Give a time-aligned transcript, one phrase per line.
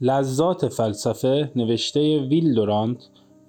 [0.00, 2.98] لذات فلسفه نوشته ویل دورانت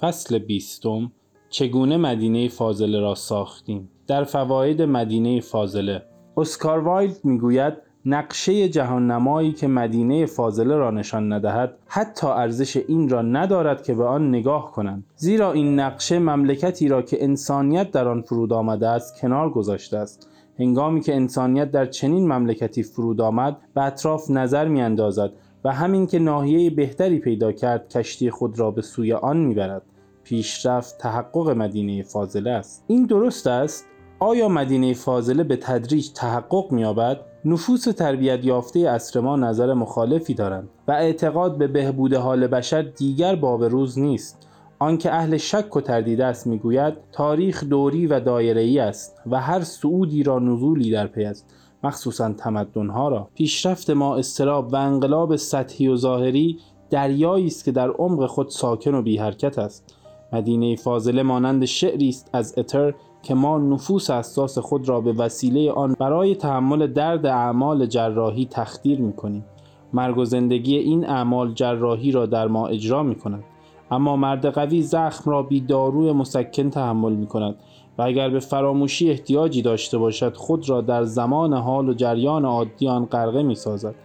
[0.01, 1.11] فصل بیستم
[1.49, 6.01] چگونه مدینه فاضله را ساختیم؟ در فواید مدینه فاضله.
[6.37, 7.73] اسکار وایلد می‌گوید
[8.05, 13.93] نقشه جهان نمایی که مدینه فاضله را نشان ندهد حتی ارزش این را ندارد که
[13.93, 15.03] به آن نگاه کنند.
[15.15, 20.29] زیرا این نقشه مملکتی را که انسانیت در آن فرود آمده است کنار گذاشته است.
[20.59, 25.31] هنگامی که انسانیت در چنین مملکتی فرود آمد به اطراف نظر میاندازد.
[25.65, 29.81] و همین که ناحیه بهتری پیدا کرد کشتی خود را به سوی آن می‌برد.
[30.23, 32.83] پیشرفت تحقق مدینه فاضله است.
[32.87, 33.85] این درست است؟
[34.19, 40.69] آیا مدینه فاضله به تدریج تحقق مییابد؟ نفوس تربیت یافته عصر ما نظر مخالفی دارند
[40.87, 44.47] و اعتقاد به بهبود حال بشر دیگر باب روز نیست.
[44.79, 50.23] آنکه اهل شک و تردید است می‌گوید تاریخ دوری و دایره است و هر سعودی
[50.23, 51.53] را نزولی در پی است.
[51.85, 57.89] مخصوصا تمدنها را پیشرفت ما استراب و انقلاب سطحی و ظاهری دریایی است که در
[57.89, 59.95] عمق خود ساکن و بی حرکت است
[60.33, 65.71] مدینه فاضله مانند شعری است از اتر که ما نفوس اساس خود را به وسیله
[65.71, 69.45] آن برای تحمل درد اعمال جراحی تخدیر می کنیم.
[69.93, 73.43] مرگ و زندگی این اعمال جراحی را در ما اجرا می کند.
[73.91, 77.55] اما مرد قوی زخم را بی داروی مسکن تحمل می کند
[77.97, 82.87] و اگر به فراموشی احتیاجی داشته باشد خود را در زمان حال و جریان عادی
[82.87, 83.95] آن غرقه می سازد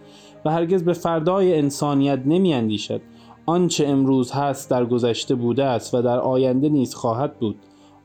[0.45, 3.01] و هرگز به فردای انسانیت نمی اندیشد
[3.45, 7.55] آنچه امروز هست در گذشته بوده است و در آینده نیز خواهد بود.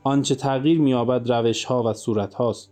[0.03, 2.71] آنچه تغییر مییابد روش ها و صورت هاست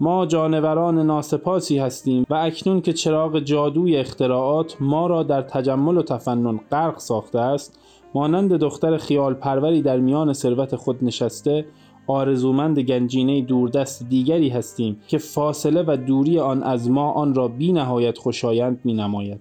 [0.00, 6.02] ما جانوران ناسپاسی هستیم و اکنون که چراغ جادوی اختراعات ما را در تجمل و
[6.02, 7.78] تفنن غرق ساخته است
[8.14, 11.66] مانند دختر خیال پروری در میان ثروت خود نشسته
[12.06, 17.72] آرزومند گنجینه دوردست دیگری هستیم که فاصله و دوری آن از ما آن را بی
[17.72, 19.40] نهایت خوشایند می نماید.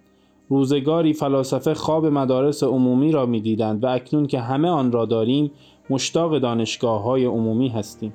[0.49, 5.51] روزگاری فلاسفه خواب مدارس عمومی را می دیدند و اکنون که همه آن را داریم
[5.89, 8.13] مشتاق دانشگاه های عمومی هستیم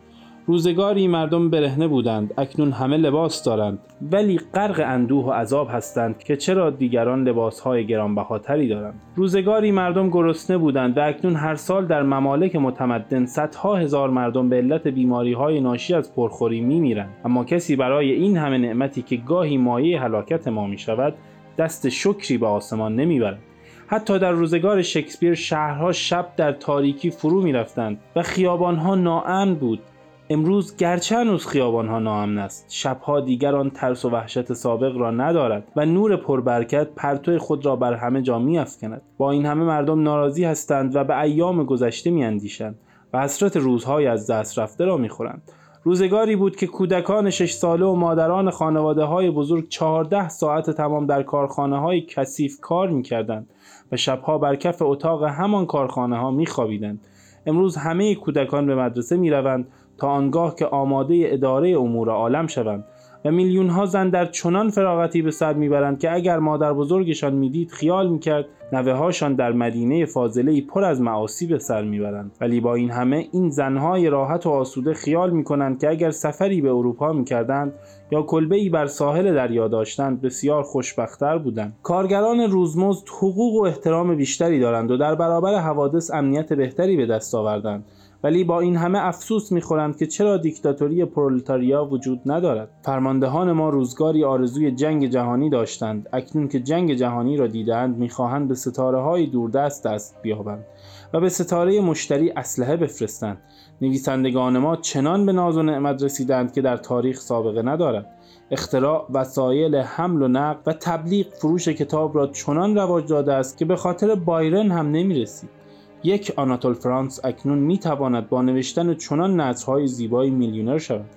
[0.49, 3.79] روزگاری مردم برهنه بودند اکنون همه لباس دارند.
[4.13, 10.11] ولی غرق اندوه و عذاب هستند که چرا دیگران لباس های گرانبهاتری دارند؟ روزگاری مردم
[10.11, 15.33] گرسنه بودند و اکنون هر سال در ممالک متمدن صدها هزار مردم به علت بیماری
[15.33, 17.14] های ناشی از پرخوری میمیرند.
[17.25, 21.14] اما کسی برای این همه نعمتی که گاهی مایه هلاکت ما می شود
[21.58, 23.39] دست شکری به آسمان نمی‌برد.
[23.87, 29.81] حتی در روزگار شکسپیر شهرها شب در تاریکی فرو می رفتند و خیابانها ناامن بود.
[30.30, 35.72] امروز گرچه هنوز خیابانها ناامن است شبها دیگر آن ترس و وحشت سابق را ندارد
[35.77, 39.02] و نور پربرکت پرتو خود را بر همه جا می افکند.
[39.18, 42.78] با این همه مردم ناراضی هستند و به ایام گذشته می اندیشند
[43.12, 45.42] و حسرت روزهای از دست رفته را می خورند.
[45.84, 51.22] روزگاری بود که کودکان شش ساله و مادران خانواده های بزرگ چهارده ساعت تمام در
[51.22, 53.50] کارخانه های کثیف کار می کردند
[53.92, 57.00] و شبها بر کف اتاق همان کارخانه ها می خوابیدند.
[57.46, 59.68] امروز همه کودکان به مدرسه می روند
[59.98, 62.85] تا آنگاه که آماده اداره امور عالم شوند
[63.25, 67.70] و میلیون ها زن در چنان فراغتی به سر می‌برند که اگر مادر بزرگشان می‌دید
[67.70, 72.33] خیال می‌کرد نوه هاشان در مدینه فاضله پر از معاصی به سر می‌برند.
[72.41, 76.69] ولی با این همه این زنهای راحت و آسوده خیال می‌کنند که اگر سفری به
[76.69, 77.73] اروپا می‌کردند
[78.11, 81.77] یا کلبه ای بر ساحل دریا داشتند بسیار خوشبختتر بودند.
[81.83, 87.35] کارگران روزمزد حقوق و احترام بیشتری دارند و در برابر حوادث امنیت بهتری به دست
[87.35, 87.85] آوردند.
[88.23, 92.68] ولی با این همه افسوس می‌خورند که چرا دیکتاتوری پرولتاریا وجود ندارد.
[92.83, 96.08] فرماندهان ما روزگاری آرزوی جنگ جهانی داشتند.
[96.12, 100.64] اکنون که جنگ جهانی را دیدند می‌خواهند به ستاره های دوردست دست بیابند
[101.12, 103.39] و به ستاره مشتری اسلحه بفرستند.
[103.83, 108.07] نویسندگان ما چنان به ناز و نعمت رسیدند که در تاریخ سابقه ندارد.
[108.51, 113.64] اختراع وسایل حمل و نقل و تبلیغ فروش کتاب را چنان رواج داده است که
[113.64, 115.58] به خاطر بایرن هم نمی‌رسید.
[116.03, 121.11] یک آناتول فرانس اکنون می تواند با نوشتن چنان نصرهای زیبایی میلیونر شود.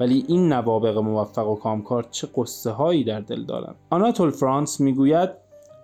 [0.00, 5.30] ولی این نوابق موفق و کامکار چه قصه هایی در دل دارند؟ آناتول فرانس می‌گوید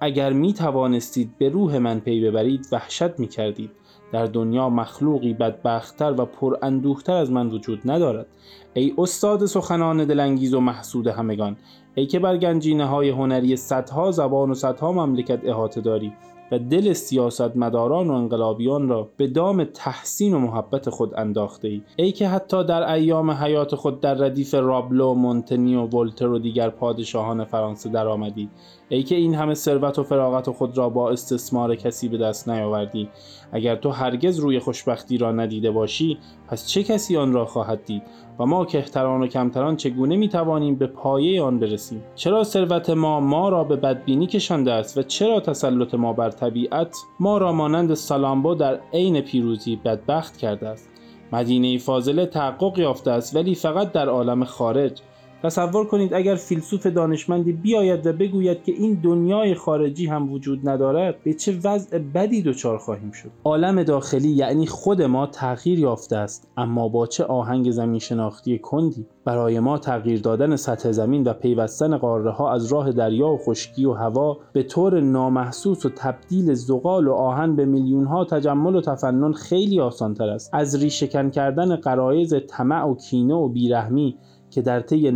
[0.00, 3.70] اگر می توانستید به روح من پی ببرید وحشت می کردید
[4.12, 8.26] در دنیا مخلوقی بدبختتر و پر اندوختر از من وجود ندارد.
[8.74, 11.56] ای استاد سخنان دلانگیز و محسود همگان
[11.94, 16.12] ای که بر گنجینه های هنری صدها زبان و صدها مملکت احاطه داری
[16.52, 21.82] و دل سیاستمداران و انقلابیان را به دام تحسین و محبت خود انداخته ای.
[21.96, 26.70] ای که حتی در ایام حیات خود در ردیف رابلو، مونتنی و ولتر و دیگر
[26.70, 28.48] پادشاهان فرانسه درآمدی.
[28.88, 33.08] ای که این همه ثروت و فراغت خود را با استثمار کسی به دست نیاوردی.
[33.52, 36.18] اگر تو هرگز روی خوشبختی را ندیده باشی
[36.48, 38.02] پس چه کسی آن را خواهد دید؟
[38.38, 43.20] و ما کهتران و کمتران چگونه می توانیم به پایه آن برسیم؟ چرا ثروت ما
[43.20, 47.94] ما را به بدبینی کشانده است و چرا تسلط ما بر طبیعت ما را مانند
[47.94, 50.90] سالامبو در عین پیروزی بدبخت کرده است؟
[51.32, 55.00] مدینه فاضله تحقق یافته است ولی فقط در عالم خارج.
[55.42, 61.22] تصور کنید اگر فیلسوف دانشمندی بیاید و بگوید که این دنیای خارجی هم وجود ندارد
[61.24, 66.48] به چه وضع بدی دچار خواهیم شد؟ عالم داخلی یعنی خود ما تغییر یافته است
[66.56, 71.96] اما با چه آهنگ زمین شناختی کندی؟ برای ما تغییر دادن سطح زمین و پیوستن
[71.96, 77.06] قاره ها از راه دریا و خشکی و هوا به طور نامحسوس و تبدیل زغال
[77.08, 80.50] و آهن به میلیون ها تجمل و تفنن خیلی آسان تر است.
[80.54, 84.16] از ریشهکن کردن قرایز طمع و کینه و بیرحمی
[84.50, 85.10] که در طی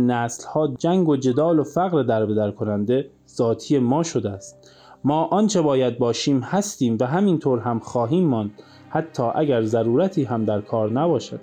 [0.53, 4.71] ها جنگ و جدال و فقر در کننده ذاتی ما شده است.
[5.03, 8.51] ما آنچه باید باشیم هستیم و همینطور هم خواهیم ماند
[8.89, 11.39] حتی اگر ضرورتی هم در کار نباشد.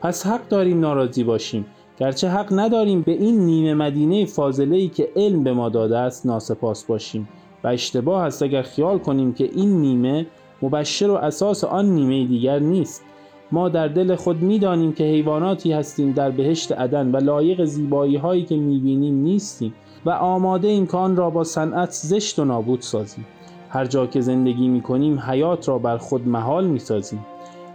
[0.00, 1.66] پس حق داریم ناراضی باشیم.
[1.98, 6.84] گرچه حق نداریم به این نیمه مدینه فاضله که علم به ما داده است ناسپاس
[6.84, 7.28] باشیم
[7.64, 10.26] و اشتباه است اگر خیال کنیم که این نیمه
[10.62, 13.04] مبشر و اساس آن نیمه دیگر نیست.
[13.52, 18.44] ما در دل خود می‌دانیم که حیواناتی هستیم در بهشت عدن و لایق زیبایی هایی
[18.44, 19.74] که می‌بینیم نیستیم
[20.06, 23.26] و آماده این کان را با صنعت زشت و نابود سازیم.
[23.70, 27.26] هر جا که زندگی می کنیم حیات را بر خود محال می سازیم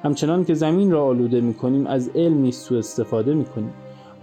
[0.03, 3.73] همچنان که زمین را آلوده می کنیم از علم سو استفاده می کنیم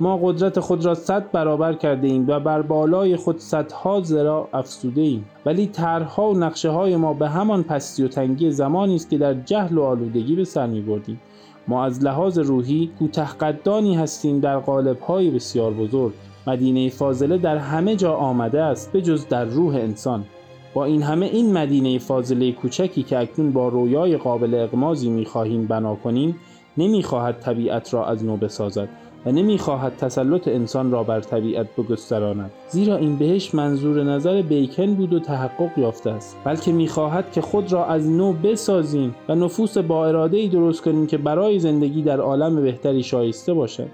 [0.00, 5.00] ما قدرت خود را صد برابر کرده ایم و بر بالای خود صدها زرا افسوده
[5.00, 9.18] ایم ولی طرحها و نقشه های ما به همان پستی و تنگی زمانی است که
[9.18, 11.20] در جهل و آلودگی به سر می بردیم
[11.68, 14.60] ما از لحاظ روحی کوتهقدانی هستیم در
[15.06, 16.12] های بسیار بزرگ.
[16.46, 20.24] مدینه فاضله در همه جا آمده است به جز در روح انسان.
[20.74, 25.94] با این همه این مدینه فاضله کوچکی که اکنون با رویای قابل اقمازی می‌خواهیم بنا
[25.94, 26.36] کنیم
[26.76, 28.88] نمی‌خواهد طبیعت را از نو بسازد.
[29.26, 32.50] و نمی‌خواهد تسلط انسان را بر طبیعت بگستراند.
[32.68, 36.36] زیرا این بهش منظور نظر بیکن بود و تحقق یافته است.
[36.44, 41.06] بلکه می‌خواهد که خود را از نو بسازیم و نفوس با اراده ای درست کنیم
[41.06, 43.88] که برای زندگی در عالم بهتری شایسته باشد.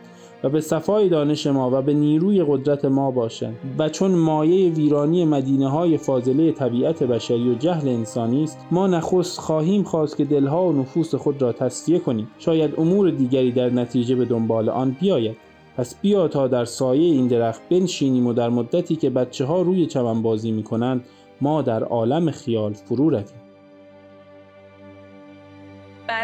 [0.46, 5.25] و به صفای دانش ما و به نیروی قدرت ما باشند و چون مایه ویرانی
[5.25, 10.69] مدینه های فاضله طبیعت بشری و جهل انسانی است ما نخست خواهیم خواست که دلها
[10.69, 12.28] و نفوس خود را تصفیه کنیم.
[12.38, 15.37] شاید امور دیگری در نتیجه به دنبال آن بیاید.
[15.76, 19.87] پس بیا تا در سایه این درخت بنشینیم و در مدتی که بچه ها روی
[19.87, 21.04] چمن بازی می کنند
[21.40, 23.45] ما در عالم خیال فرو رویم.